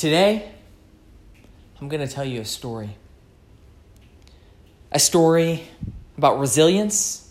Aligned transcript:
Today, 0.00 0.50
I'm 1.78 1.90
going 1.90 2.00
to 2.00 2.10
tell 2.10 2.24
you 2.24 2.40
a 2.40 2.44
story. 2.46 2.96
A 4.90 4.98
story 4.98 5.68
about 6.16 6.40
resilience, 6.40 7.30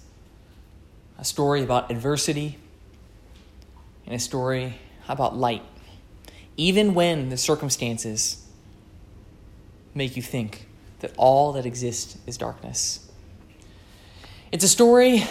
a 1.18 1.26
story 1.26 1.64
about 1.64 1.90
adversity, 1.90 2.60
and 4.06 4.14
a 4.14 4.20
story 4.20 4.76
about 5.08 5.36
light, 5.36 5.64
even 6.58 6.94
when 6.94 7.30
the 7.30 7.38
circumstances 7.38 8.46
make 9.96 10.16
you 10.16 10.22
think 10.22 10.68
that 11.00 11.12
all 11.18 11.54
that 11.54 11.66
exists 11.66 12.20
is 12.28 12.38
darkness. 12.38 13.10
It's 14.52 14.64
a 14.64 14.70
story 14.70 15.24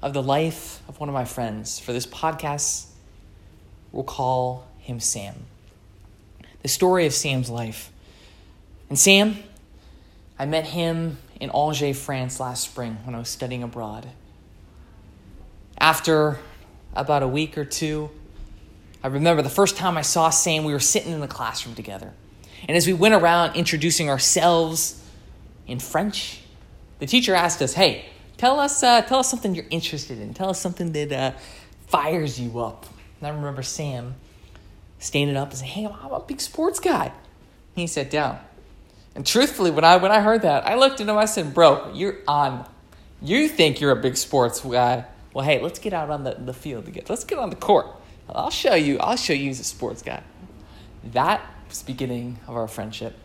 of 0.00 0.14
the 0.14 0.22
life 0.22 0.80
of 0.88 0.98
one 0.98 1.10
of 1.10 1.14
my 1.14 1.26
friends. 1.26 1.78
For 1.78 1.92
this 1.92 2.06
podcast, 2.06 2.86
we'll 3.92 4.02
call 4.02 4.66
him 4.78 4.98
Sam. 4.98 5.44
The 6.62 6.68
story 6.68 7.06
of 7.06 7.12
Sam's 7.12 7.50
life. 7.50 7.92
And 8.88 8.98
Sam, 8.98 9.36
I 10.38 10.46
met 10.46 10.66
him 10.66 11.18
in 11.40 11.50
Angers, 11.50 11.98
France 11.98 12.40
last 12.40 12.64
spring 12.64 12.98
when 13.04 13.14
I 13.14 13.18
was 13.18 13.28
studying 13.28 13.62
abroad. 13.62 14.08
After 15.78 16.38
about 16.94 17.22
a 17.22 17.28
week 17.28 17.56
or 17.56 17.64
two, 17.64 18.10
I 19.02 19.08
remember 19.08 19.42
the 19.42 19.50
first 19.50 19.76
time 19.76 19.96
I 19.96 20.02
saw 20.02 20.30
Sam, 20.30 20.64
we 20.64 20.72
were 20.72 20.80
sitting 20.80 21.12
in 21.12 21.20
the 21.20 21.28
classroom 21.28 21.74
together. 21.74 22.12
And 22.66 22.76
as 22.76 22.86
we 22.86 22.92
went 22.92 23.14
around 23.14 23.54
introducing 23.54 24.10
ourselves 24.10 25.00
in 25.66 25.78
French, 25.78 26.40
the 26.98 27.06
teacher 27.06 27.34
asked 27.34 27.62
us, 27.62 27.74
Hey, 27.74 28.06
tell 28.36 28.58
us, 28.58 28.82
uh, 28.82 29.02
tell 29.02 29.20
us 29.20 29.30
something 29.30 29.54
you're 29.54 29.66
interested 29.70 30.18
in. 30.18 30.34
Tell 30.34 30.50
us 30.50 30.60
something 30.60 30.92
that 30.92 31.12
uh, 31.12 31.32
fires 31.86 32.40
you 32.40 32.58
up. 32.58 32.86
And 33.20 33.28
I 33.28 33.30
remember 33.30 33.62
Sam 33.62 34.16
standing 34.98 35.36
up 35.36 35.50
and 35.50 35.58
saying, 35.58 35.72
Hey, 35.72 35.86
I'm 35.86 36.12
a 36.12 36.20
big 36.20 36.40
sports 36.40 36.80
guy. 36.80 37.12
He 37.74 37.86
sat 37.86 38.10
down. 38.10 38.38
And 39.14 39.26
truthfully, 39.26 39.70
when 39.70 39.84
I, 39.84 39.96
when 39.96 40.12
I 40.12 40.20
heard 40.20 40.42
that, 40.42 40.66
I 40.66 40.76
looked 40.76 41.00
at 41.00 41.08
him, 41.08 41.16
I 41.16 41.24
said, 41.24 41.54
Bro, 41.54 41.92
you're 41.94 42.18
on. 42.26 42.68
You 43.20 43.48
think 43.48 43.80
you're 43.80 43.90
a 43.90 43.96
big 43.96 44.16
sports 44.16 44.60
guy. 44.60 45.04
Well, 45.32 45.44
hey, 45.44 45.60
let's 45.60 45.78
get 45.78 45.92
out 45.92 46.10
on 46.10 46.24
the, 46.24 46.34
the 46.34 46.54
field 46.54 46.84
together. 46.84 47.06
Let's 47.08 47.24
get 47.24 47.38
on 47.38 47.50
the 47.50 47.56
court. 47.56 47.86
I'll 48.28 48.50
show 48.50 48.74
you. 48.74 48.98
I'll 48.98 49.16
show 49.16 49.32
you 49.32 49.50
as 49.50 49.60
a 49.60 49.64
sports 49.64 50.02
guy. 50.02 50.22
That 51.12 51.40
was 51.68 51.82
the 51.82 51.92
beginning 51.92 52.38
of 52.46 52.56
our 52.56 52.68
friendship. 52.68 53.16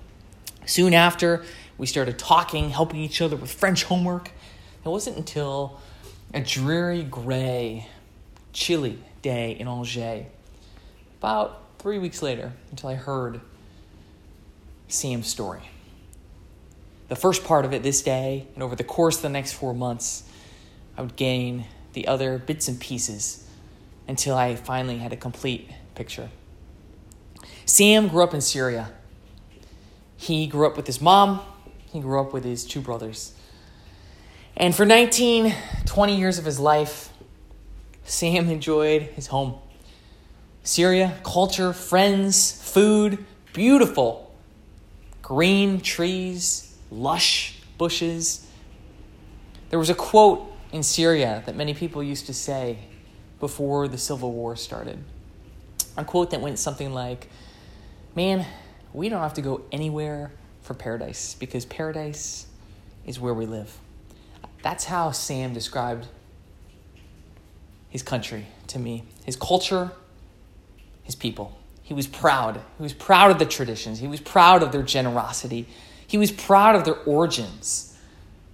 Soon 0.65 0.93
after, 0.93 1.43
we 1.77 1.87
started 1.87 2.17
talking, 2.17 2.69
helping 2.69 2.99
each 2.99 3.21
other 3.21 3.35
with 3.35 3.51
French 3.51 3.83
homework. 3.83 4.31
It 4.85 4.89
wasn't 4.89 5.17
until 5.17 5.79
a 6.33 6.41
dreary, 6.41 7.03
gray, 7.03 7.87
chilly 8.53 8.99
day 9.21 9.51
in 9.51 9.67
Angers, 9.67 10.25
about 11.19 11.62
three 11.83 11.99
weeks 11.99 12.21
later, 12.21 12.53
until 12.71 12.89
I 12.89 12.95
heard 12.95 13.41
Sam's 14.87 15.27
story. 15.27 15.69
The 17.09 17.15
first 17.17 17.43
part 17.43 17.65
of 17.65 17.73
it 17.73 17.83
this 17.83 18.01
day, 18.01 18.47
and 18.53 18.63
over 18.63 18.73
the 18.73 18.85
course 18.85 19.17
of 19.17 19.23
the 19.23 19.29
next 19.29 19.51
four 19.51 19.73
months, 19.73 20.23
I 20.97 21.01
would 21.01 21.17
gain 21.17 21.65
the 21.91 22.07
other 22.07 22.37
bits 22.37 22.69
and 22.69 22.79
pieces 22.79 23.45
until 24.07 24.33
I 24.33 24.55
finally 24.55 24.99
had 24.99 25.11
a 25.11 25.17
complete 25.17 25.69
picture. 25.93 26.29
Sam 27.65 28.07
grew 28.07 28.23
up 28.23 28.33
in 28.33 28.39
Syria. 28.39 28.89
He 30.15 30.47
grew 30.47 30.65
up 30.65 30.77
with 30.77 30.87
his 30.87 31.01
mom, 31.01 31.41
he 31.91 31.99
grew 31.99 32.21
up 32.21 32.31
with 32.31 32.45
his 32.45 32.63
two 32.63 32.79
brothers. 32.79 33.33
And 34.55 34.73
for 34.73 34.85
19, 34.85 35.53
20 35.85 36.17
years 36.17 36.39
of 36.39 36.45
his 36.45 36.61
life, 36.61 37.09
Sam 38.05 38.47
enjoyed 38.49 39.01
his 39.01 39.27
home. 39.27 39.55
Syria, 40.63 41.19
culture, 41.23 41.73
friends, 41.73 42.51
food, 42.51 43.25
beautiful. 43.51 44.33
Green 45.21 45.81
trees, 45.81 46.75
lush 46.89 47.59
bushes. 47.77 48.47
There 49.69 49.79
was 49.79 49.89
a 49.89 49.95
quote 49.95 50.49
in 50.71 50.81
Syria 50.81 51.43
that 51.45 51.55
many 51.55 51.73
people 51.73 52.01
used 52.01 52.27
to 52.27 52.33
say 52.33 52.79
before 53.41 53.89
the 53.89 53.97
civil 53.97 54.31
war 54.31 54.55
started. 54.55 55.03
A 55.97 56.05
quote 56.05 56.31
that 56.31 56.39
went 56.39 56.57
something 56.59 56.93
like, 56.93 57.29
Man, 58.15 58.45
we 58.93 59.09
don't 59.09 59.21
have 59.21 59.33
to 59.33 59.41
go 59.41 59.63
anywhere 59.71 60.31
for 60.61 60.73
paradise 60.73 61.35
because 61.35 61.65
paradise 61.65 62.47
is 63.05 63.19
where 63.19 63.33
we 63.33 63.45
live. 63.45 63.77
That's 64.61 64.85
how 64.85 65.11
Sam 65.11 65.53
described 65.53 66.07
his 67.89 68.01
country 68.01 68.47
to 68.67 68.79
me, 68.79 69.03
his 69.25 69.35
culture, 69.35 69.91
his 71.03 71.15
people. 71.15 71.57
He 71.81 71.93
was 71.93 72.07
proud. 72.07 72.61
He 72.77 72.83
was 72.83 72.93
proud 72.93 73.31
of 73.31 73.39
the 73.39 73.45
traditions. 73.45 73.99
He 73.99 74.07
was 74.07 74.21
proud 74.21 74.63
of 74.63 74.71
their 74.71 74.83
generosity. 74.83 75.67
He 76.07 76.17
was 76.17 76.31
proud 76.31 76.75
of 76.75 76.85
their 76.85 76.95
origins, 77.05 77.97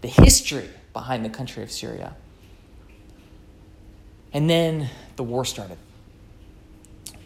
the 0.01 0.07
history 0.07 0.69
behind 0.93 1.23
the 1.23 1.29
country 1.29 1.61
of 1.61 1.71
Syria. 1.71 2.15
And 4.33 4.49
then 4.49 4.89
the 5.15 5.23
war 5.23 5.45
started. 5.45 5.77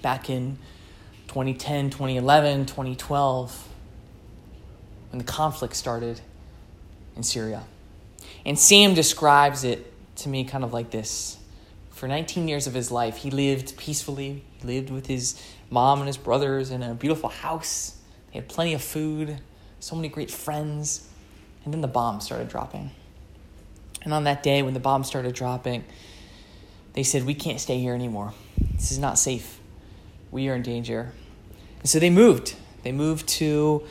Back 0.01 0.29
in 0.29 0.57
2010, 1.27 1.89
2011, 1.89 2.65
2012, 2.65 3.67
when 5.11 5.17
the 5.19 5.23
conflict 5.23 5.75
started 5.75 6.19
in 7.15 7.23
Syria. 7.23 7.63
And 8.45 8.57
Sam 8.57 8.93
describes 8.93 9.63
it 9.63 9.91
to 10.17 10.29
me 10.29 10.43
kind 10.43 10.63
of 10.63 10.73
like 10.73 10.91
this. 10.91 11.37
For 11.91 12.07
19 12.07 12.47
years 12.47 12.67
of 12.67 12.73
his 12.73 12.91
life, 12.91 13.17
he 13.17 13.29
lived 13.29 13.77
peacefully. 13.77 14.43
Lived 14.63 14.89
with 14.89 15.07
his 15.07 15.41
mom 15.69 15.99
and 15.99 16.07
his 16.07 16.17
brothers 16.17 16.71
in 16.71 16.83
a 16.83 16.93
beautiful 16.93 17.29
house. 17.29 17.97
They 18.31 18.39
had 18.39 18.47
plenty 18.47 18.73
of 18.73 18.81
food, 18.81 19.39
so 19.79 19.95
many 19.95 20.09
great 20.09 20.31
friends. 20.31 21.07
And 21.65 21.73
then 21.73 21.81
the 21.81 21.87
bombs 21.87 22.25
started 22.25 22.49
dropping. 22.49 22.91
And 24.03 24.13
on 24.13 24.25
that 24.25 24.43
day, 24.43 24.61
when 24.61 24.73
the 24.73 24.79
bombs 24.79 25.07
started 25.07 25.33
dropping, 25.33 25.83
they 26.93 27.03
said, 27.03 27.25
We 27.25 27.33
can't 27.33 27.59
stay 27.59 27.79
here 27.79 27.93
anymore. 27.93 28.33
This 28.73 28.91
is 28.91 28.99
not 28.99 29.17
safe. 29.17 29.59
We 30.31 30.49
are 30.49 30.55
in 30.55 30.61
danger. 30.61 31.11
And 31.79 31.89
so 31.89 31.99
they 31.99 32.09
moved. 32.09 32.55
They 32.83 32.91
moved 32.91 33.27
to 33.29 33.83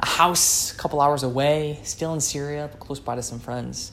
a 0.00 0.06
house 0.06 0.72
a 0.72 0.76
couple 0.76 1.00
hours 1.00 1.22
away, 1.22 1.80
still 1.82 2.14
in 2.14 2.20
Syria, 2.20 2.68
but 2.70 2.80
close 2.80 3.00
by 3.00 3.16
to 3.16 3.22
some 3.22 3.38
friends. 3.38 3.92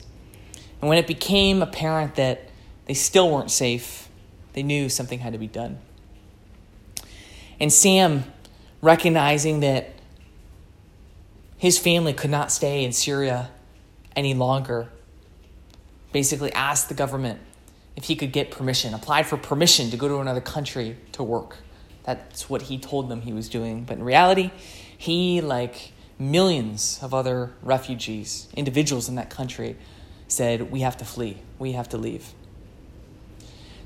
And 0.80 0.88
when 0.88 0.98
it 0.98 1.06
became 1.06 1.62
apparent 1.62 2.16
that 2.16 2.48
they 2.84 2.94
still 2.94 3.30
weren't 3.30 3.50
safe, 3.50 4.08
they 4.52 4.62
knew 4.62 4.88
something 4.88 5.18
had 5.18 5.32
to 5.32 5.38
be 5.38 5.48
done. 5.48 5.78
And 7.58 7.72
Sam, 7.72 8.24
recognizing 8.82 9.60
that 9.60 9.92
his 11.56 11.78
family 11.78 12.12
could 12.12 12.30
not 12.30 12.52
stay 12.52 12.84
in 12.84 12.92
Syria 12.92 13.50
any 14.14 14.34
longer, 14.34 14.88
basically 16.12 16.52
asked 16.52 16.88
the 16.88 16.94
government 16.94 17.40
if 17.96 18.04
he 18.04 18.16
could 18.16 18.32
get 18.32 18.50
permission, 18.50 18.92
applied 18.92 19.26
for 19.26 19.36
permission 19.36 19.90
to 19.90 19.96
go 19.96 20.06
to 20.08 20.18
another 20.18 20.40
country 20.40 20.96
to 21.12 21.22
work. 21.22 21.56
That's 22.04 22.48
what 22.48 22.62
he 22.62 22.78
told 22.78 23.08
them 23.08 23.22
he 23.22 23.32
was 23.32 23.48
doing. 23.48 23.84
But 23.84 23.98
in 23.98 24.04
reality, 24.04 24.50
he, 24.96 25.40
like 25.40 25.92
millions 26.18 26.98
of 27.02 27.12
other 27.14 27.52
refugees, 27.62 28.48
individuals 28.54 29.08
in 29.08 29.14
that 29.16 29.30
country, 29.30 29.76
said, 30.28 30.70
We 30.70 30.80
have 30.80 30.96
to 30.98 31.04
flee. 31.04 31.38
We 31.58 31.72
have 31.72 31.88
to 31.90 31.98
leave. 31.98 32.32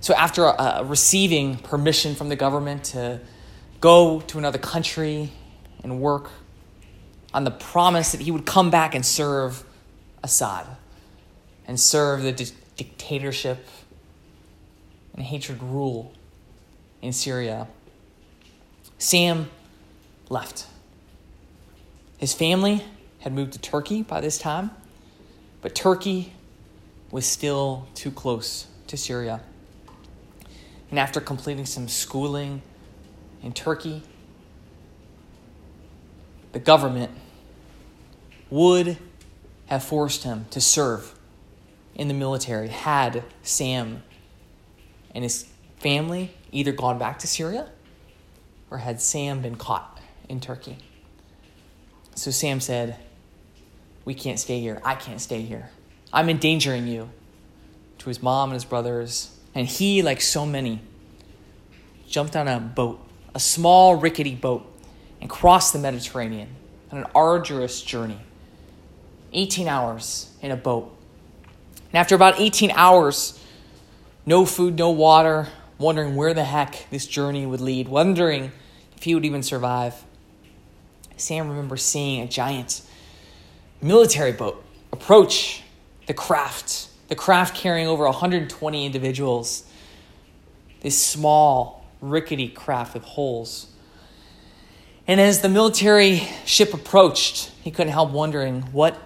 So, 0.00 0.14
after 0.14 0.46
uh, 0.46 0.82
receiving 0.82 1.56
permission 1.58 2.14
from 2.14 2.30
the 2.30 2.36
government 2.36 2.84
to 2.84 3.20
go 3.80 4.20
to 4.20 4.38
another 4.38 4.58
country 4.58 5.32
and 5.82 6.00
work 6.00 6.30
on 7.32 7.44
the 7.44 7.50
promise 7.50 8.12
that 8.12 8.20
he 8.20 8.30
would 8.30 8.44
come 8.44 8.70
back 8.70 8.94
and 8.94 9.04
serve 9.04 9.64
Assad 10.22 10.66
and 11.66 11.80
serve 11.80 12.22
the 12.22 12.32
di- 12.32 12.52
dictatorship 12.76 13.66
and 15.14 15.22
hatred 15.22 15.62
rule 15.62 16.12
in 17.00 17.12
Syria, 17.12 17.66
Sam 18.98 19.50
left. 20.28 20.66
His 22.18 22.34
family 22.34 22.84
had 23.20 23.32
moved 23.32 23.54
to 23.54 23.58
Turkey 23.58 24.02
by 24.02 24.20
this 24.20 24.36
time, 24.36 24.70
but 25.62 25.74
Turkey 25.74 26.34
was 27.10 27.24
still 27.24 27.88
too 27.94 28.10
close 28.10 28.66
to 28.88 28.96
Syria. 28.96 29.40
And 30.90 30.98
after 30.98 31.20
completing 31.20 31.66
some 31.66 31.88
schooling 31.88 32.62
in 33.42 33.52
Turkey, 33.52 34.02
the 36.52 36.58
government 36.58 37.12
would 38.50 38.98
have 39.66 39.84
forced 39.84 40.24
him 40.24 40.46
to 40.50 40.60
serve 40.60 41.14
in 41.94 42.08
the 42.08 42.14
military 42.14 42.68
had 42.68 43.22
Sam 43.42 44.02
and 45.14 45.24
his 45.24 45.46
family 45.78 46.34
either 46.52 46.72
gone 46.72 46.98
back 46.98 47.18
to 47.20 47.26
Syria 47.26 47.70
or 48.70 48.78
had 48.78 49.00
Sam 49.00 49.42
been 49.42 49.56
caught 49.56 50.00
in 50.28 50.40
Turkey? 50.40 50.78
So 52.14 52.30
Sam 52.30 52.60
said, 52.60 52.96
We 54.04 54.14
can't 54.14 54.38
stay 54.38 54.60
here. 54.60 54.80
I 54.84 54.94
can't 54.94 55.20
stay 55.20 55.42
here. 55.42 55.70
I'm 56.12 56.28
endangering 56.28 56.86
you 56.86 57.10
to 57.98 58.08
his 58.08 58.22
mom 58.22 58.50
and 58.50 58.54
his 58.54 58.64
brothers. 58.64 59.36
And 59.54 59.66
he, 59.66 60.02
like 60.02 60.20
so 60.20 60.46
many, 60.46 60.80
jumped 62.08 62.36
on 62.36 62.48
a 62.48 62.60
boat, 62.60 63.00
a 63.34 63.40
small, 63.40 63.96
rickety 63.96 64.34
boat, 64.34 64.66
and 65.20 65.28
crossed 65.28 65.72
the 65.72 65.78
Mediterranean 65.78 66.48
on 66.90 66.98
an 66.98 67.06
arduous 67.14 67.82
journey. 67.82 68.18
18 69.32 69.68
hours 69.68 70.32
in 70.42 70.50
a 70.50 70.56
boat. 70.56 70.96
And 71.92 71.98
after 71.98 72.14
about 72.14 72.40
18 72.40 72.70
hours, 72.72 73.38
no 74.26 74.44
food, 74.44 74.76
no 74.76 74.90
water, 74.90 75.48
wondering 75.78 76.16
where 76.16 76.34
the 76.34 76.44
heck 76.44 76.86
this 76.90 77.06
journey 77.06 77.46
would 77.46 77.60
lead, 77.60 77.88
wondering 77.88 78.52
if 78.96 79.04
he 79.04 79.14
would 79.14 79.24
even 79.24 79.42
survive, 79.42 80.04
Sam 81.16 81.48
remembers 81.48 81.82
seeing 81.82 82.22
a 82.22 82.26
giant 82.26 82.82
military 83.80 84.32
boat 84.32 84.64
approach 84.92 85.62
the 86.06 86.14
craft, 86.14 86.88
the 87.08 87.14
craft 87.14 87.54
carrying 87.54 87.86
over 87.86 88.04
120 88.04 88.86
individuals. 88.86 89.64
This 90.80 91.00
small, 91.00 91.79
rickety 92.00 92.48
craft 92.48 92.94
with 92.94 93.04
holes. 93.04 93.68
And 95.06 95.20
as 95.20 95.40
the 95.40 95.48
military 95.48 96.22
ship 96.44 96.72
approached, 96.72 97.50
he 97.62 97.70
couldn't 97.70 97.92
help 97.92 98.10
wondering 98.10 98.62
what 98.72 98.96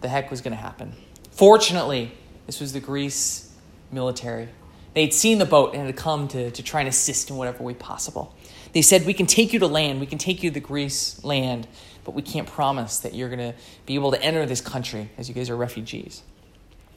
the 0.00 0.08
heck 0.08 0.30
was 0.30 0.40
going 0.40 0.52
to 0.52 0.60
happen. 0.60 0.94
Fortunately, 1.30 2.12
this 2.46 2.60
was 2.60 2.72
the 2.72 2.80
Greece 2.80 3.52
military. 3.92 4.48
They'd 4.94 5.12
seen 5.12 5.38
the 5.38 5.44
boat 5.44 5.74
and 5.74 5.86
had 5.86 5.96
come 5.96 6.28
to, 6.28 6.50
to 6.50 6.62
try 6.62 6.80
and 6.80 6.88
assist 6.88 7.30
in 7.30 7.36
whatever 7.36 7.62
way 7.62 7.74
possible. 7.74 8.34
They 8.72 8.82
said, 8.82 9.06
We 9.06 9.14
can 9.14 9.26
take 9.26 9.52
you 9.52 9.58
to 9.60 9.66
land, 9.66 10.00
we 10.00 10.06
can 10.06 10.18
take 10.18 10.42
you 10.42 10.50
to 10.50 10.54
the 10.54 10.60
Greece 10.60 11.22
land, 11.22 11.68
but 12.04 12.14
we 12.14 12.22
can't 12.22 12.46
promise 12.46 12.98
that 13.00 13.14
you're 13.14 13.28
going 13.28 13.52
to 13.52 13.54
be 13.86 13.94
able 13.94 14.10
to 14.12 14.22
enter 14.22 14.46
this 14.46 14.60
country 14.60 15.10
as 15.18 15.28
you 15.28 15.34
guys 15.34 15.50
are 15.50 15.56
refugees. 15.56 16.22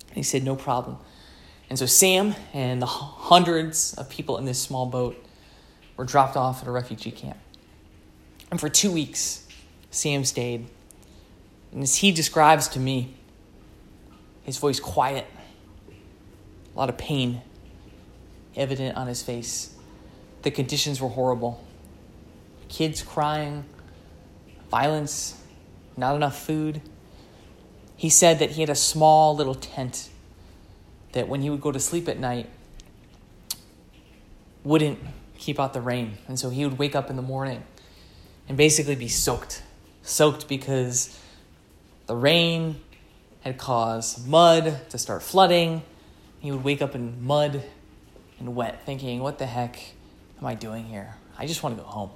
And 0.08 0.18
he 0.18 0.24
said, 0.24 0.44
No 0.44 0.56
problem. 0.56 0.98
And 1.72 1.80
so 1.80 1.86
Sam 1.86 2.36
and 2.52 2.82
the 2.82 2.86
hundreds 2.86 3.94
of 3.94 4.10
people 4.10 4.38
in 4.38 4.44
this 4.44 4.60
small 4.60 4.86
boat 4.86 5.16
were 5.96 6.04
dropped 6.04 6.36
off 6.36 6.62
at 6.62 6.68
a 6.68 6.72
refugee 6.72 7.12
camp. 7.12 7.38
And 8.52 8.60
for 8.60 8.68
two 8.68 8.92
weeks, 8.92 9.48
Sam 9.90 10.26
stayed. 10.26 10.68
And 11.72 11.82
as 11.82 11.96
he 11.96 12.12
describes 12.12 12.68
to 12.68 12.80
me, 12.82 13.16
his 14.44 14.58
voice 14.58 14.82
quiet, 14.82 15.26
a 16.76 16.78
lot 16.78 16.90
of 16.90 16.98
pain 16.98 17.42
evident 18.54 18.98
on 18.98 19.08
his 19.08 19.24
face. 19.24 19.74
The 20.42 20.52
conditions 20.52 21.00
were 21.00 21.08
horrible. 21.08 21.64
Kids 22.68 23.02
crying, 23.02 23.64
violence, 24.70 25.42
not 25.96 26.18
enough 26.18 26.38
food. 26.38 26.82
He 27.96 28.10
said 28.10 28.40
that 28.40 28.52
he 28.52 28.60
had 28.60 28.70
a 28.70 28.76
small 28.76 29.34
little 29.34 29.56
tent 29.56 30.10
that 31.14 31.28
when 31.28 31.42
he 31.42 31.50
would 31.50 31.62
go 31.62 31.72
to 31.72 31.80
sleep 31.80 32.08
at 32.08 32.20
night 32.20 32.50
wouldn't 34.64 35.00
keep 35.38 35.60
out 35.60 35.74
the 35.74 35.82
rain. 35.82 36.18
And 36.28 36.40
so 36.40 36.50
he 36.50 36.66
would 36.66 36.78
wake 36.78 36.96
up 36.96 37.10
in 37.10 37.16
the 37.16 37.22
morning 37.22 37.64
and 38.48 38.58
basically 38.58 38.96
be 38.96 39.08
soaked. 39.08 39.64
Soaked 40.04 40.48
because 40.48 41.20
the 42.08 42.16
rain 42.16 42.80
had 43.42 43.58
caused 43.58 44.28
mud 44.28 44.90
to 44.90 44.98
start 44.98 45.24
flooding. 45.24 45.82
He 46.40 46.52
would 46.52 46.64
wake 46.64 46.82
up 46.82 46.96
in 46.96 47.26
mud 47.26 47.64
and 48.40 48.56
wet, 48.56 48.86
thinking, 48.86 49.22
what 49.22 49.40
the 49.40 49.46
heck 49.46 49.80
am 50.40 50.46
I 50.46 50.56
doing 50.56 50.86
here? 50.86 51.16
I 51.38 51.48
just 51.48 51.64
want 51.64 51.78
to 51.78 51.84
go 51.84 51.88
home. 51.88 52.12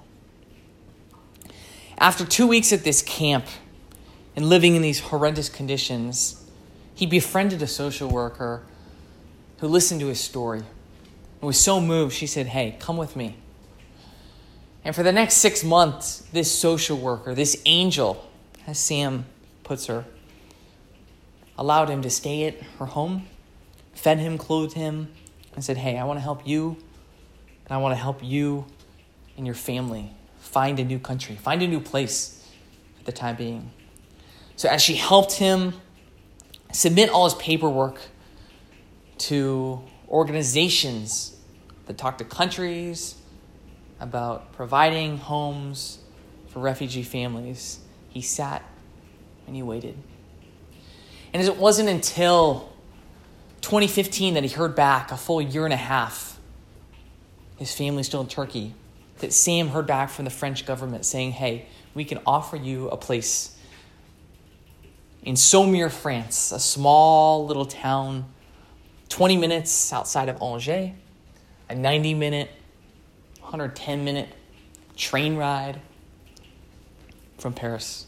After 1.98 2.26
two 2.26 2.48
weeks 2.48 2.74
at 2.74 2.84
this 2.84 3.02
camp 3.02 3.46
and 4.36 4.50
living 4.50 4.76
in 4.76 4.82
these 4.82 5.00
horrendous 5.00 5.50
conditions, 5.50 6.44
he 6.94 7.06
befriended 7.06 7.62
a 7.62 7.68
social 7.68 8.10
worker 8.10 8.64
who 9.66 9.72
listened 9.72 10.00
to 10.00 10.06
his 10.06 10.20
story 10.20 10.60
and 10.60 11.42
was 11.42 11.60
so 11.60 11.82
moved, 11.82 12.14
she 12.14 12.28
said, 12.28 12.46
Hey, 12.46 12.78
come 12.80 12.98
with 12.98 13.16
me. 13.16 13.36
And 14.84 14.96
for 14.96 15.02
the 15.02 15.12
next 15.12 15.36
six 15.38 15.64
months, 15.64 16.20
this 16.32 16.52
social 16.52 17.00
worker, 17.00 17.34
this 17.34 17.60
angel, 17.66 18.30
as 18.68 18.78
Sam 18.78 19.26
puts 19.64 19.88
her, 19.88 20.06
allowed 21.58 21.90
him 21.90 22.04
to 22.04 22.12
stay 22.12 22.44
at 22.44 22.62
her 22.78 22.86
home, 22.86 23.26
fed 23.96 24.20
him, 24.20 24.38
clothed 24.38 24.74
him, 24.74 25.12
and 25.56 25.64
said, 25.64 25.78
Hey, 25.78 25.98
I 25.98 26.04
want 26.04 26.18
to 26.18 26.24
help 26.24 26.48
you, 26.48 26.78
and 27.66 27.72
I 27.72 27.78
want 27.78 27.94
to 27.94 28.00
help 28.00 28.24
you 28.24 28.68
and 29.36 29.48
your 29.48 29.56
family 29.56 30.12
find 30.38 30.80
a 30.80 30.86
new 30.86 31.00
country, 31.00 31.38
find 31.38 31.64
a 31.64 31.68
new 31.68 31.80
place 31.80 32.48
for 33.00 33.06
the 33.06 33.12
time 33.12 33.36
being. 33.36 33.72
So, 34.58 34.70
as 34.70 34.84
she 34.84 34.94
helped 34.94 35.34
him 35.34 35.74
submit 36.72 37.10
all 37.10 37.24
his 37.26 37.34
paperwork 37.34 38.00
to 39.18 39.82
organizations 40.08 41.38
that 41.86 41.98
talk 41.98 42.18
to 42.18 42.24
countries 42.24 43.16
about 44.00 44.52
providing 44.54 45.18
homes 45.18 46.00
for 46.48 46.60
refugee 46.60 47.04
families, 47.04 47.80
he 48.10 48.22
sat 48.22 48.64
and 49.48 49.56
he 49.56 49.64
waited. 49.64 49.96
And 51.34 51.44
it 51.44 51.58
wasn't 51.58 51.90
until 51.90 52.72
2015 53.62 54.36
that 54.36 54.44
he 54.44 54.50
heard 54.50 54.76
back 54.76 55.12
a 55.12 55.18
full 55.18 55.42
year 55.42 55.66
and 55.66 55.74
a 55.74 55.78
half, 55.78 56.40
his 57.58 57.74
family 57.74 58.04
still 58.04 58.22
in 58.22 58.28
Turkey, 58.28 58.74
that 59.20 59.34
Sam 59.34 59.70
heard 59.70 59.88
back 59.88 60.10
from 60.10 60.26
the 60.26 60.32
French 60.32 60.66
government 60.66 61.06
saying, 61.06 61.32
hey, 61.32 61.66
we 61.94 62.04
can 62.06 62.20
offer 62.26 62.58
you 62.58 62.90
a 62.90 62.98
place 62.98 63.58
in 65.24 65.36
Saumur, 65.36 65.90
France, 65.90 66.52
a 66.52 66.60
small 66.60 67.48
little 67.48 67.66
town 67.66 68.26
20 69.16 69.38
minutes 69.38 69.94
outside 69.94 70.28
of 70.28 70.42
Angers, 70.42 70.92
a 71.70 71.74
90 71.74 72.16
minute, 72.16 72.52
110 73.40 74.04
minute 74.04 74.28
train 74.98 75.38
ride 75.38 75.80
from 77.38 77.54
Paris. 77.54 78.08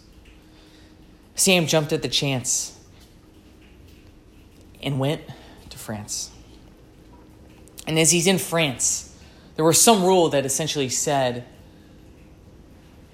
Sam 1.33 1.65
jumped 1.65 1.94
at 1.94 2.01
the 2.01 2.09
chance 2.09 2.77
and 4.83 4.99
went 4.99 5.21
to 5.69 5.78
France. 5.78 6.30
And 7.87 7.97
as 7.97 8.11
he's 8.11 8.28
in 8.28 8.37
France, 8.37 9.18
there 9.56 9.64
was 9.64 9.81
some 9.81 10.04
rule 10.04 10.28
that 10.31 10.45
essentially 10.45 10.90
said 10.90 11.45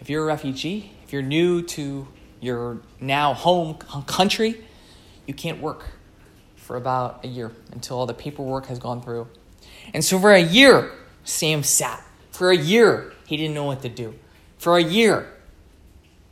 if 0.01 0.09
you're 0.09 0.23
a 0.23 0.25
refugee, 0.25 0.93
if 1.03 1.13
you're 1.13 1.21
new 1.21 1.61
to 1.61 2.07
your 2.41 2.81
now 2.99 3.35
home 3.35 3.75
country, 3.75 4.65
you 5.27 5.35
can't 5.35 5.61
work 5.61 5.85
for 6.63 6.77
about 6.77 7.23
a 7.23 7.27
year 7.27 7.51
until 7.71 7.99
all 7.99 8.05
the 8.05 8.13
paperwork 8.13 8.67
has 8.67 8.79
gone 8.79 9.01
through. 9.01 9.27
And 9.93 10.03
so 10.03 10.19
for 10.19 10.31
a 10.31 10.41
year, 10.41 10.91
Sam 11.23 11.61
sat. 11.63 12.03
For 12.31 12.51
a 12.51 12.57
year, 12.57 13.13
he 13.27 13.37
didn't 13.37 13.53
know 13.53 13.65
what 13.65 13.81
to 13.81 13.89
do. 13.89 14.15
For 14.57 14.77
a 14.77 14.83
year, 14.83 15.31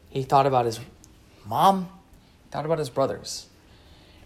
he 0.09 0.23
thought 0.23 0.47
about 0.47 0.65
his 0.65 0.79
mom, 1.45 1.89
thought 2.49 2.65
about 2.65 2.79
his 2.79 2.89
brothers. 2.89 3.47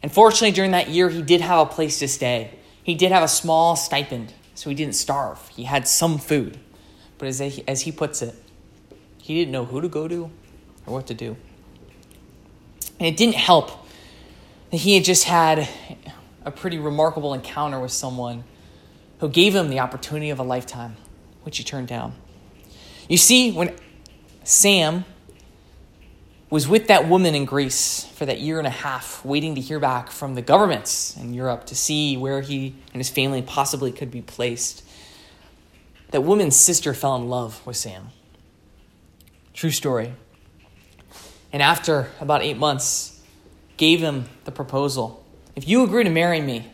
And 0.03 0.11
fortunately, 0.11 0.51
during 0.51 0.71
that 0.71 0.89
year, 0.89 1.09
he 1.09 1.21
did 1.21 1.41
have 1.41 1.59
a 1.59 1.65
place 1.65 1.99
to 1.99 2.07
stay. 2.07 2.51
He 2.83 2.93
did 2.93 3.11
have 3.11 3.23
a 3.23 3.27
small 3.27 3.75
stipend 3.75 4.33
so 4.53 4.69
he 4.69 4.75
didn't 4.75 4.95
starve. 4.95 5.47
He 5.49 5.63
had 5.63 5.87
some 5.87 6.17
food. 6.17 6.59
But 7.17 7.27
as, 7.27 7.39
he, 7.39 7.63
as 7.67 7.81
he 7.81 7.91
puts 7.91 8.21
it, 8.21 8.35
he 9.17 9.33
didn't 9.33 9.51
know 9.51 9.65
who 9.65 9.81
to 9.81 9.87
go 9.87 10.07
to 10.07 10.29
or 10.85 10.93
what 10.93 11.07
to 11.07 11.13
do. 11.13 11.35
And 12.99 13.07
it 13.07 13.17
didn't 13.17 13.35
help 13.35 13.84
he 14.77 14.95
had 14.95 15.03
just 15.03 15.25
had 15.25 15.67
a 16.43 16.51
pretty 16.51 16.77
remarkable 16.77 17.33
encounter 17.33 17.79
with 17.79 17.91
someone 17.91 18.43
who 19.19 19.29
gave 19.29 19.55
him 19.55 19.69
the 19.69 19.79
opportunity 19.79 20.29
of 20.29 20.39
a 20.39 20.43
lifetime, 20.43 20.95
which 21.43 21.57
he 21.57 21.63
turned 21.63 21.87
down. 21.87 22.13
You 23.07 23.17
see, 23.17 23.51
when 23.51 23.75
Sam 24.43 25.05
was 26.49 26.67
with 26.67 26.87
that 26.87 27.07
woman 27.07 27.35
in 27.35 27.45
Greece 27.45 28.05
for 28.15 28.25
that 28.25 28.39
year 28.39 28.59
and 28.59 28.67
a 28.67 28.71
half, 28.71 29.23
waiting 29.25 29.55
to 29.55 29.61
hear 29.61 29.79
back 29.79 30.11
from 30.11 30.35
the 30.35 30.41
governments 30.41 31.17
in 31.17 31.33
Europe 31.33 31.65
to 31.65 31.75
see 31.75 32.17
where 32.17 32.41
he 32.41 32.75
and 32.93 32.99
his 32.99 33.09
family 33.09 33.41
possibly 33.41 33.91
could 33.91 34.11
be 34.11 34.21
placed. 34.21 34.83
That 36.11 36.21
woman's 36.21 36.55
sister 36.55 36.93
fell 36.93 37.15
in 37.15 37.29
love 37.29 37.65
with 37.65 37.77
Sam. 37.77 38.09
True 39.53 39.71
story. 39.71 40.13
And 41.51 41.61
after 41.61 42.09
about 42.19 42.41
eight 42.41 42.57
months, 42.57 43.14
gave 43.77 43.99
him 43.99 44.29
the 44.45 44.51
proposal. 44.51 45.25
If 45.55 45.67
you 45.67 45.83
agree 45.83 46.03
to 46.03 46.09
marry 46.09 46.41
me, 46.41 46.71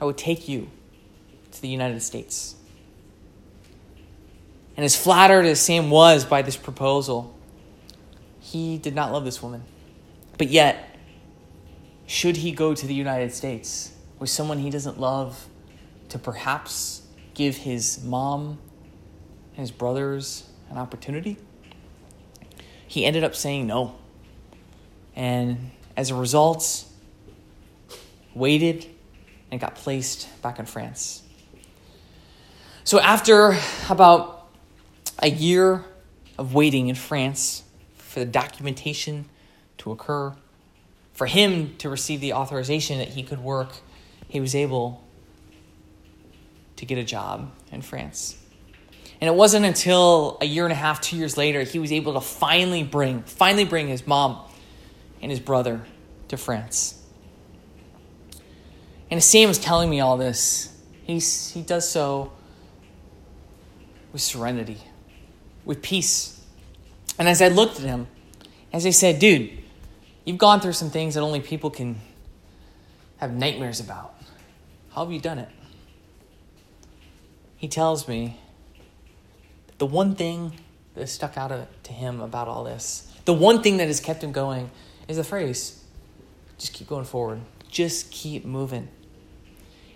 I 0.00 0.04
would 0.04 0.18
take 0.18 0.48
you 0.48 0.70
to 1.52 1.62
the 1.62 1.68
United 1.68 2.02
States. 2.02 2.56
And 4.76 4.84
as 4.84 4.96
flattered 4.96 5.44
as 5.44 5.60
Sam 5.60 5.90
was 5.90 6.24
by 6.24 6.42
this 6.42 6.56
proposal, 6.56 7.34
he 8.40 8.78
did 8.78 8.94
not 8.94 9.12
love 9.12 9.24
this 9.24 9.42
woman. 9.42 9.62
But 10.38 10.48
yet, 10.48 10.98
should 12.06 12.38
he 12.38 12.52
go 12.52 12.74
to 12.74 12.86
the 12.86 12.94
United 12.94 13.32
States 13.32 13.92
with 14.18 14.30
someone 14.30 14.58
he 14.58 14.70
doesn't 14.70 14.98
love 14.98 15.46
to 16.08 16.18
perhaps 16.18 17.02
give 17.34 17.56
his 17.56 18.02
mom 18.02 18.58
and 19.52 19.60
his 19.60 19.70
brothers 19.70 20.48
an 20.70 20.78
opportunity? 20.78 21.36
He 22.86 23.04
ended 23.04 23.24
up 23.24 23.34
saying 23.34 23.66
no. 23.66 23.94
And 25.14 25.70
as 25.96 26.10
a 26.10 26.14
result, 26.14 26.84
waited 28.34 28.86
and 29.50 29.60
got 29.60 29.74
placed 29.74 30.28
back 30.42 30.58
in 30.58 30.66
France. 30.66 31.22
So 32.84 32.98
after 32.98 33.56
about 33.88 34.48
a 35.18 35.28
year 35.28 35.84
of 36.38 36.54
waiting 36.54 36.88
in 36.88 36.94
France 36.94 37.62
for 37.96 38.20
the 38.20 38.26
documentation 38.26 39.26
to 39.78 39.92
occur, 39.92 40.34
for 41.12 41.26
him 41.26 41.76
to 41.78 41.88
receive 41.88 42.20
the 42.20 42.32
authorization 42.32 42.98
that 42.98 43.08
he 43.08 43.22
could 43.22 43.38
work, 43.38 43.72
he 44.28 44.40
was 44.40 44.54
able 44.54 45.04
to 46.76 46.86
get 46.86 46.98
a 46.98 47.04
job 47.04 47.52
in 47.70 47.82
France. 47.82 48.36
And 49.20 49.28
it 49.28 49.34
wasn't 49.34 49.64
until 49.64 50.38
a 50.40 50.44
year 50.44 50.64
and 50.64 50.72
a 50.72 50.76
half, 50.76 51.00
two 51.00 51.16
years 51.16 51.36
later, 51.36 51.62
he 51.62 51.78
was 51.78 51.92
able 51.92 52.14
to 52.14 52.20
finally 52.20 52.82
bring, 52.82 53.22
finally 53.22 53.64
bring 53.64 53.86
his 53.86 54.04
mom 54.04 54.40
and 55.22 55.30
his 55.30 55.40
brother 55.40 55.82
to 56.28 56.36
France. 56.36 57.00
And 59.10 59.18
as 59.18 59.24
Sam 59.24 59.48
was 59.48 59.58
telling 59.58 59.88
me 59.88 60.00
all 60.00 60.16
this, 60.16 60.74
he's, 61.04 61.50
he 61.50 61.62
does 61.62 61.88
so 61.88 62.32
with 64.12 64.20
serenity, 64.20 64.78
with 65.64 65.80
peace. 65.80 66.40
And 67.18 67.28
as 67.28 67.40
I 67.40 67.48
looked 67.48 67.78
at 67.78 67.86
him, 67.86 68.08
as 68.72 68.84
I 68.84 68.90
said, 68.90 69.18
dude, 69.18 69.50
you've 70.24 70.38
gone 70.38 70.60
through 70.60 70.72
some 70.72 70.90
things 70.90 71.14
that 71.14 71.20
only 71.20 71.40
people 71.40 71.70
can 71.70 72.00
have 73.18 73.32
nightmares 73.32 73.80
about. 73.80 74.14
How 74.94 75.04
have 75.04 75.12
you 75.12 75.20
done 75.20 75.38
it? 75.38 75.48
He 77.56 77.68
tells 77.68 78.08
me 78.08 78.40
the 79.78 79.86
one 79.86 80.14
thing 80.14 80.52
that 80.94 81.08
stuck 81.08 81.36
out 81.36 81.52
to 81.84 81.92
him 81.92 82.20
about 82.20 82.48
all 82.48 82.64
this, 82.64 83.12
the 83.24 83.32
one 83.32 83.62
thing 83.62 83.76
that 83.76 83.86
has 83.86 84.00
kept 84.00 84.24
him 84.24 84.32
going, 84.32 84.70
is 85.12 85.18
the 85.18 85.24
phrase 85.24 85.78
just 86.58 86.72
keep 86.74 86.88
going 86.88 87.04
forward, 87.04 87.40
just 87.68 88.10
keep 88.10 88.44
moving. 88.44 88.88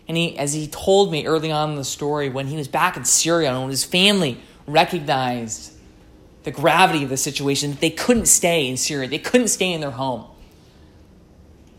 And 0.08 0.16
he, 0.16 0.37
as 0.38 0.52
he 0.52 0.66
told 0.66 1.12
me 1.12 1.26
early 1.26 1.50
on 1.50 1.70
in 1.70 1.76
the 1.76 1.85
story, 1.85 2.28
when 2.28 2.46
he 2.46 2.56
was 2.56 2.68
back 2.68 2.96
in 2.96 3.04
Syria 3.04 3.50
and 3.50 3.61
when 3.61 3.70
his 3.70 3.85
family 3.85 4.40
recognized 4.66 5.73
the 6.44 6.50
gravity 6.50 7.04
of 7.04 7.11
the 7.11 7.16
situation, 7.16 7.70
that 7.70 7.80
they 7.80 7.90
couldn't 7.90 8.26
stay 8.26 8.68
in 8.68 8.76
Syria, 8.76 9.08
they 9.08 9.18
couldn't 9.18 9.49
stay 9.49 9.73
in 9.73 9.80
their 9.80 9.90
home. 9.90 10.26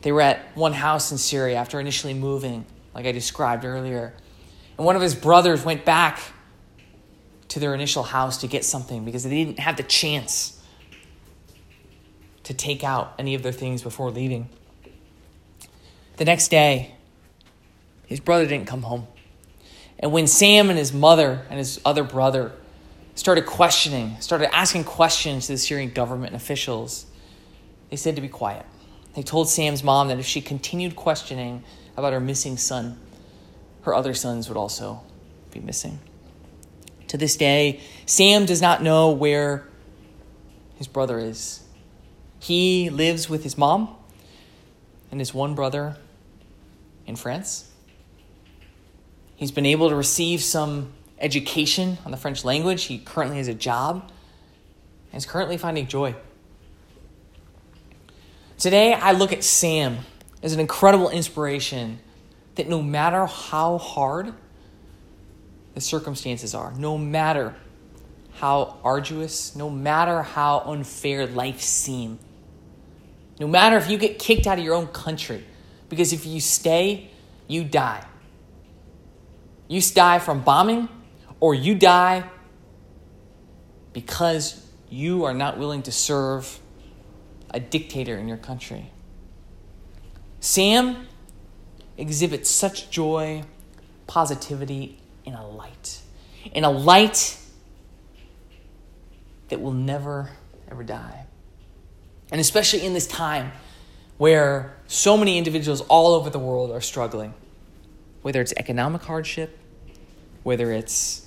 They 0.01 0.11
were 0.11 0.21
at 0.21 0.55
one 0.55 0.73
house 0.73 1.11
in 1.11 1.17
Syria 1.17 1.57
after 1.57 1.79
initially 1.79 2.13
moving, 2.13 2.65
like 2.93 3.05
I 3.05 3.11
described 3.11 3.65
earlier. 3.65 4.13
And 4.77 4.85
one 4.85 4.95
of 4.95 5.01
his 5.01 5.15
brothers 5.15 5.65
went 5.65 5.85
back 5.85 6.19
to 7.49 7.59
their 7.59 7.73
initial 7.73 8.03
house 8.03 8.37
to 8.37 8.47
get 8.47 8.63
something 8.63 9.05
because 9.05 9.23
they 9.23 9.29
didn't 9.29 9.59
have 9.59 9.77
the 9.77 9.83
chance 9.83 10.56
to 12.47 12.53
take 12.53 12.81
out 12.81 13.13
any 13.19 13.35
of 13.35 13.43
their 13.43 13.51
things 13.51 13.81
before 13.81 14.09
leaving. 14.09 14.47
The 16.15 16.23
next 16.23 16.47
day, 16.47 16.95
his 18.05 18.21
brother 18.21 18.45
didn't 18.47 18.67
come 18.67 18.83
home. 18.83 19.05
And 19.99 20.13
when 20.13 20.27
Sam 20.27 20.69
and 20.69 20.79
his 20.79 20.93
mother 20.93 21.45
and 21.49 21.59
his 21.59 21.81
other 21.83 22.05
brother 22.05 22.53
started 23.15 23.45
questioning, 23.45 24.15
started 24.21 24.55
asking 24.55 24.85
questions 24.85 25.47
to 25.47 25.53
the 25.53 25.57
Syrian 25.57 25.89
government 25.89 26.35
officials, 26.35 27.05
they 27.89 27.97
said 27.97 28.15
to 28.15 28.21
be 28.21 28.29
quiet. 28.29 28.65
They 29.13 29.23
told 29.23 29.49
Sam's 29.49 29.83
mom 29.83 30.07
that 30.07 30.17
if 30.17 30.25
she 30.25 30.39
continued 30.39 30.95
questioning 30.95 31.65
about 31.97 32.13
her 32.13 32.21
missing 32.21 32.55
son, 32.55 32.97
her 33.81 33.93
other 33.93 34.13
sons 34.13 34.47
would 34.47 34.57
also 34.57 35.01
be 35.51 35.59
missing. 35.59 35.99
To 37.09 37.17
this 37.17 37.35
day, 37.35 37.81
Sam 38.05 38.45
does 38.45 38.61
not 38.61 38.81
know 38.81 39.11
where 39.11 39.67
his 40.77 40.87
brother 40.87 41.19
is. 41.19 41.66
He 42.47 42.89
lives 42.89 43.29
with 43.29 43.43
his 43.43 43.57
mom 43.57 43.93
and 45.11 45.19
his 45.19 45.33
one 45.33 45.53
brother 45.53 45.97
in 47.05 47.17
France. 47.17 47.69
He's 49.35 49.51
been 49.51 49.65
able 49.65 49.89
to 49.89 49.95
receive 49.97 50.41
some 50.41 50.93
education 51.19 51.97
on 52.05 52.11
the 52.11 52.15
French 52.15 52.45
language. 52.45 52.85
He 52.85 52.99
currently 52.99 53.35
has 53.35 53.49
a 53.49 53.53
job 53.53 54.09
and 55.11 55.17
is 55.17 55.25
currently 55.25 55.57
finding 55.57 55.87
joy. 55.87 56.15
Today, 58.57 58.93
I 58.93 59.11
look 59.11 59.33
at 59.33 59.43
Sam 59.43 59.97
as 60.41 60.53
an 60.53 60.61
incredible 60.61 61.09
inspiration 61.09 61.99
that 62.55 62.69
no 62.69 62.81
matter 62.81 63.25
how 63.25 63.77
hard 63.77 64.33
the 65.73 65.81
circumstances 65.81 66.55
are, 66.55 66.71
no 66.77 66.97
matter 66.97 67.55
how 68.35 68.77
arduous, 68.85 69.53
no 69.53 69.69
matter 69.69 70.21
how 70.21 70.61
unfair 70.61 71.27
life 71.27 71.59
seems, 71.59 72.21
no 73.39 73.47
matter 73.47 73.77
if 73.77 73.89
you 73.89 73.97
get 73.97 74.19
kicked 74.19 74.47
out 74.47 74.57
of 74.57 74.63
your 74.63 74.75
own 74.75 74.87
country, 74.87 75.43
because 75.89 76.13
if 76.13 76.25
you 76.25 76.39
stay, 76.39 77.09
you 77.47 77.63
die. 77.63 78.05
You 79.67 79.81
die 79.81 80.19
from 80.19 80.41
bombing, 80.41 80.89
or 81.39 81.53
you 81.53 81.75
die 81.75 82.23
because 83.93 84.65
you 84.89 85.23
are 85.25 85.33
not 85.33 85.57
willing 85.57 85.83
to 85.83 85.91
serve 85.91 86.59
a 87.51 87.59
dictator 87.59 88.17
in 88.17 88.27
your 88.27 88.37
country. 88.37 88.91
Sam 90.39 91.07
exhibits 91.97 92.49
such 92.49 92.89
joy, 92.89 93.43
positivity, 94.05 94.99
in 95.25 95.33
a 95.33 95.47
light. 95.47 96.01
In 96.53 96.63
a 96.63 96.69
light 96.69 97.37
that 99.49 99.59
will 99.59 99.73
never, 99.73 100.29
ever 100.69 100.83
die. 100.83 101.25
And 102.31 102.41
especially 102.41 102.85
in 102.85 102.93
this 102.93 103.07
time 103.07 103.51
where 104.17 104.75
so 104.87 105.15
many 105.17 105.37
individuals 105.37 105.81
all 105.81 106.13
over 106.13 106.29
the 106.29 106.39
world 106.39 106.71
are 106.71 106.81
struggling 106.81 107.33
whether 108.27 108.41
it's 108.41 108.53
economic 108.57 109.01
hardship, 109.03 109.57
whether 110.43 110.69
it's 110.69 111.25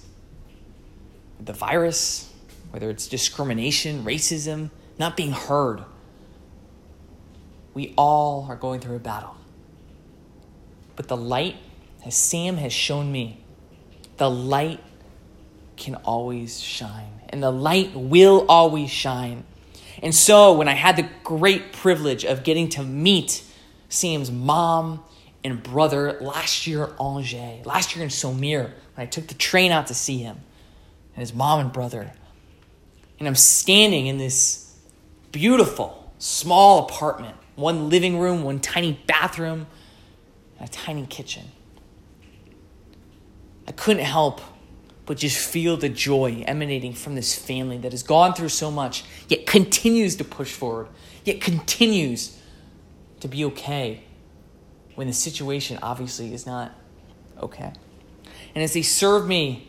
the 1.43 1.55
virus, 1.55 2.31
whether 2.73 2.91
it's 2.91 3.09
discrimination, 3.09 4.05
racism, 4.05 4.71
not 4.99 5.17
being 5.17 5.33
heard. 5.33 5.83
We 7.73 7.95
all 7.97 8.47
are 8.51 8.57
going 8.57 8.81
through 8.81 8.97
a 8.97 9.01
battle. 9.01 9.35
But 10.95 11.09
the 11.09 11.17
light, 11.17 11.57
as 12.05 12.15
Sam 12.15 12.59
has 12.59 12.73
shown 12.73 13.11
me, 13.11 13.43
the 14.19 14.29
light 14.29 14.81
can 15.79 15.95
always 15.95 16.61
shine. 16.61 17.23
And 17.31 17.43
the 17.43 17.51
light 17.51 17.93
will 17.95 18.45
always 18.47 18.91
shine. 18.91 19.45
And 20.03 20.15
so, 20.15 20.53
when 20.53 20.69
I 20.69 20.73
had 20.73 20.97
the 20.97 21.09
great 21.25 21.73
privilege 21.73 22.25
of 22.25 22.43
getting 22.43 22.69
to 22.71 22.83
meet 22.83 23.45
Sam's 23.89 24.31
mom 24.31 25.05
and 25.45 25.63
brother 25.63 26.19
last 26.21 26.67
year 26.67 26.85
at 26.85 27.01
Angers, 27.01 27.67
last 27.67 27.95
year 27.95 28.03
in 28.03 28.11
Saumur, 28.11 28.65
when 28.65 28.73
I 28.97 29.07
took 29.07 29.27
the 29.27 29.35
train 29.35 29.73
out 29.73 29.89
to 29.89 29.95
see 29.95 30.19
him 30.19 30.41
and 31.15 31.21
his 31.21 31.35
mom 31.35 31.61
and 31.61 31.73
brother. 31.73 32.13
And 33.19 33.29
I'm 33.29 33.35
standing 33.35 34.07
in 34.07 34.17
this 34.17 34.75
beautiful, 35.33 36.13
small 36.19 36.87
apartment 36.87 37.37
one 37.57 37.91
living 37.91 38.19
room, 38.19 38.43
one 38.43 38.59
tiny 38.59 38.99
bathroom, 39.07 39.67
and 40.59 40.69
a 40.69 40.73
tiny 40.73 41.05
kitchen. 41.07 41.45
I 43.69 43.73
couldn't 43.73 44.05
help 44.05 44.41
but 45.11 45.19
just 45.19 45.39
feel 45.39 45.77
the 45.77 45.89
joy 45.89 46.45
emanating 46.47 46.93
from 46.93 47.17
this 47.17 47.35
family 47.35 47.77
that 47.77 47.91
has 47.91 48.05
gone 48.05 48.33
through 48.33 48.49
so 48.49 48.71
much, 48.71 49.03
yet 49.27 49.45
continues 49.45 50.15
to 50.15 50.23
push 50.23 50.53
forward, 50.53 50.87
yet 51.25 51.41
continues 51.41 52.39
to 53.19 53.27
be 53.27 53.45
okay 53.45 54.05
when 54.95 55.09
the 55.09 55.13
situation 55.13 55.77
obviously 55.83 56.33
is 56.33 56.47
not 56.47 56.79
okay. 57.43 57.73
And 58.55 58.63
as 58.63 58.73
they 58.73 58.83
serve 58.83 59.27
me 59.27 59.67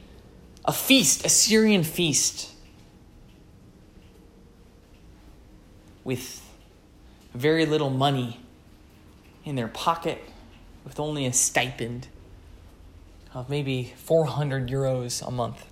a 0.63 0.71
feast, 0.71 1.25
a 1.25 1.29
Syrian 1.29 1.83
feast, 1.83 2.51
with 6.03 6.48
very 7.33 7.65
little 7.65 7.89
money 7.89 8.39
in 9.43 9.55
their 9.55 9.69
pocket, 9.69 10.19
with 10.83 11.00
only 11.00 11.25
a 11.25 11.33
stipend 11.33 12.10
of 13.33 13.50
maybe 13.50 13.93
400 13.95 14.69
euros 14.69 15.25
a 15.25 15.31
month. 15.31 15.65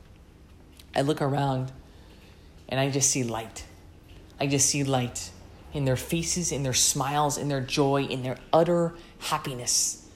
I 0.96 1.02
look 1.02 1.22
around 1.22 1.72
and 2.68 2.80
I 2.80 2.90
just 2.90 3.10
see 3.10 3.24
light. 3.24 3.66
I 4.40 4.48
just 4.48 4.70
see 4.70 4.84
light 4.84 5.32
in 5.74 5.86
their 5.86 5.96
faces, 5.96 6.52
in 6.52 6.64
their 6.64 6.74
smiles, 6.74 7.38
in 7.38 7.48
their 7.48 7.62
joy, 7.62 8.04
in 8.04 8.24
their 8.24 8.38
utter 8.52 8.96
happiness 9.20 10.08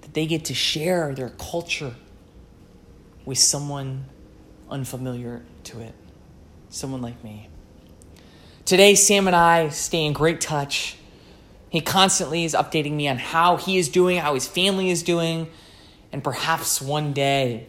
that 0.00 0.14
they 0.14 0.26
get 0.26 0.44
to 0.46 0.54
share 0.54 1.14
their 1.14 1.30
culture 1.30 1.94
with 3.24 3.38
someone 3.38 4.06
unfamiliar 4.70 5.42
to 5.64 5.80
it, 5.80 5.94
someone 6.70 7.02
like 7.02 7.22
me. 7.22 7.48
Today, 8.64 8.94
Sam 8.94 9.26
and 9.26 9.36
I 9.36 9.68
stay 9.68 10.04
in 10.04 10.12
great 10.12 10.40
touch. 10.40 10.96
He 11.68 11.80
constantly 11.80 12.44
is 12.44 12.54
updating 12.54 12.92
me 12.92 13.08
on 13.08 13.18
how 13.18 13.56
he 13.56 13.78
is 13.78 13.88
doing, 13.88 14.18
how 14.18 14.34
his 14.34 14.46
family 14.46 14.90
is 14.90 15.02
doing, 15.02 15.48
and 16.12 16.22
perhaps 16.22 16.80
one 16.80 17.12
day, 17.12 17.68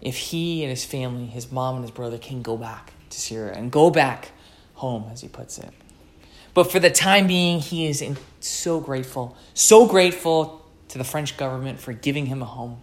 if 0.00 0.16
he 0.16 0.62
and 0.62 0.70
his 0.70 0.84
family, 0.84 1.26
his 1.26 1.50
mom 1.50 1.76
and 1.76 1.84
his 1.84 1.90
brother, 1.90 2.18
can 2.18 2.42
go 2.42 2.56
back 2.56 2.92
to 3.10 3.20
Syria 3.20 3.54
and 3.54 3.70
go 3.70 3.90
back 3.90 4.30
home, 4.74 5.06
as 5.12 5.20
he 5.20 5.28
puts 5.28 5.58
it. 5.58 5.70
But 6.54 6.70
for 6.70 6.78
the 6.78 6.90
time 6.90 7.26
being, 7.26 7.60
he 7.60 7.86
is 7.86 8.04
so 8.40 8.80
grateful, 8.80 9.36
so 9.54 9.86
grateful 9.86 10.66
to 10.88 10.98
the 10.98 11.04
French 11.04 11.36
government 11.36 11.80
for 11.80 11.92
giving 11.92 12.26
him 12.26 12.42
a 12.42 12.46
home. 12.46 12.80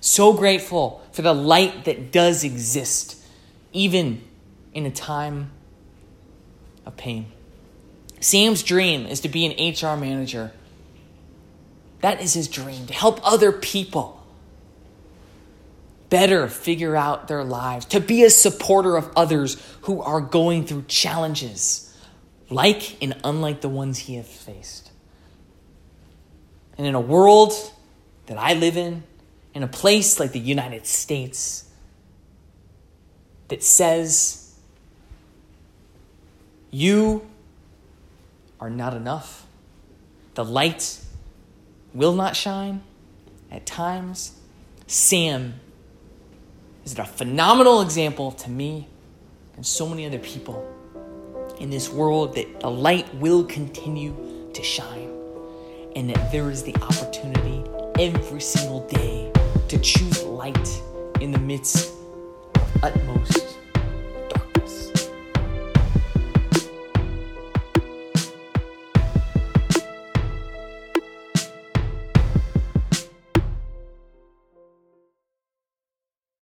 So 0.00 0.32
grateful 0.32 1.02
for 1.12 1.22
the 1.22 1.34
light 1.34 1.84
that 1.84 2.10
does 2.10 2.42
exist, 2.42 3.22
even 3.72 4.22
in 4.72 4.86
a 4.86 4.90
time 4.90 5.50
of 6.84 6.96
pain. 6.96 7.26
Sam's 8.20 8.62
dream 8.62 9.06
is 9.06 9.20
to 9.20 9.28
be 9.28 9.46
an 9.46 9.72
HR 9.72 9.98
manager. 9.98 10.52
That 12.00 12.20
is 12.20 12.34
his 12.34 12.48
dream 12.48 12.86
to 12.86 12.94
help 12.94 13.20
other 13.22 13.52
people 13.52 14.15
better 16.08 16.48
figure 16.48 16.96
out 16.96 17.28
their 17.28 17.44
lives, 17.44 17.86
to 17.86 18.00
be 18.00 18.22
a 18.24 18.30
supporter 18.30 18.96
of 18.96 19.10
others 19.16 19.60
who 19.82 20.00
are 20.02 20.20
going 20.20 20.64
through 20.66 20.84
challenges 20.88 21.82
like 22.50 23.02
and 23.02 23.16
unlike 23.24 23.60
the 23.60 23.68
ones 23.68 23.98
he 23.98 24.16
has 24.16 24.26
faced. 24.26 24.90
And 26.78 26.86
in 26.86 26.94
a 26.94 27.00
world 27.00 27.52
that 28.26 28.38
I 28.38 28.54
live 28.54 28.76
in, 28.76 29.02
in 29.54 29.62
a 29.62 29.68
place 29.68 30.20
like 30.20 30.32
the 30.32 30.38
United 30.38 30.86
States 30.86 31.68
that 33.48 33.62
says 33.62 34.54
you 36.70 37.26
are 38.60 38.70
not 38.70 38.94
enough, 38.94 39.46
the 40.34 40.44
light 40.44 41.00
will 41.94 42.14
not 42.14 42.36
shine 42.36 42.82
at 43.50 43.64
times. 43.64 44.38
Sam 44.86 45.54
is 46.86 46.92
it 46.92 46.98
a 47.00 47.04
phenomenal 47.04 47.82
example 47.82 48.30
to 48.30 48.48
me 48.48 48.88
and 49.56 49.66
so 49.66 49.88
many 49.88 50.06
other 50.06 50.20
people 50.20 50.64
in 51.58 51.68
this 51.68 51.90
world 51.90 52.34
that 52.36 52.60
the 52.60 52.70
light 52.70 53.12
will 53.16 53.44
continue 53.44 54.14
to 54.54 54.62
shine 54.62 55.10
and 55.96 56.08
that 56.08 56.30
there 56.30 56.48
is 56.48 56.62
the 56.62 56.74
opportunity 56.76 57.64
every 57.98 58.40
single 58.40 58.86
day 58.86 59.32
to 59.66 59.78
choose 59.78 60.22
light 60.22 60.82
in 61.20 61.32
the 61.32 61.38
midst 61.40 61.92
of 62.54 62.84
utmost 62.84 63.45